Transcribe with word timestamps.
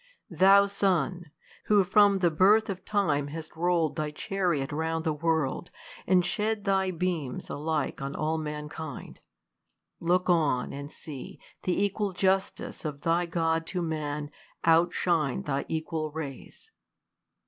Thou 0.31 0.65
sun! 0.65 1.25
who 1.65 1.83
from 1.83 2.17
the 2.17 2.31
birth 2.31 2.71
of 2.71 2.83
time 2.83 3.27
hast 3.27 3.55
roll'd 3.55 3.97
Thy 3.97 4.09
chariot 4.09 4.71
round 4.71 5.03
the 5.03 5.13
v/orld, 5.13 5.67
and 6.07 6.25
shed 6.25 6.63
thy 6.63 6.89
beam* 6.89 7.39
Alike 7.47 8.01
on 8.01 8.15
all 8.15 8.39
mankind, 8.39 9.19
look 9.99 10.27
on 10.27 10.73
and 10.73 10.91
see 10.91 11.39
The 11.61 11.79
equal 11.79 12.13
justice 12.13 12.83
of 12.83 13.01
thy 13.01 13.27
God 13.27 13.67
to 13.67 13.83
man 13.83 14.31
Outshine 14.63 15.43
thy 15.43 15.65
equal 15.69 16.09
rays. 16.09 16.71